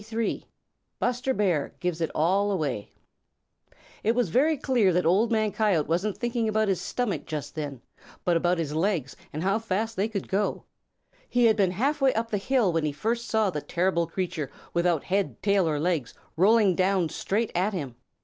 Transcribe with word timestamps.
XXIII 0.03 0.47
BUSTER 0.97 1.31
BEAR 1.31 1.75
GIVES 1.79 2.01
IT 2.01 2.09
ALL 2.15 2.51
AWAY 2.51 2.89
It 4.01 4.15
was 4.15 4.29
very 4.29 4.57
clear 4.57 4.91
that 4.91 5.05
Old 5.05 5.31
Man 5.31 5.51
Coyote 5.51 5.87
wasn't 5.87 6.17
thinking 6.17 6.49
about 6.49 6.69
his 6.69 6.81
stomach 6.81 7.27
just 7.27 7.53
then, 7.53 7.83
but 8.25 8.35
about 8.35 8.57
his 8.57 8.73
legs 8.73 9.15
and 9.31 9.43
how 9.43 9.59
fast 9.59 9.95
they 9.95 10.07
could 10.07 10.27
go. 10.27 10.63
He 11.29 11.45
had 11.45 11.55
been 11.55 11.69
half 11.69 12.01
way 12.01 12.11
up 12.15 12.31
the 12.31 12.39
hill 12.39 12.73
when 12.73 12.83
he 12.85 12.91
first 12.91 13.27
saw 13.27 13.51
the 13.51 13.61
terrible 13.61 14.07
creature 14.07 14.49
without 14.73 15.03
head, 15.03 15.39
tail, 15.43 15.69
or 15.69 15.79
legs 15.79 16.15
rolling 16.35 16.73
down 16.75 17.09
straight 17.09 17.51
at 17.53 17.73
him. 17.73 17.93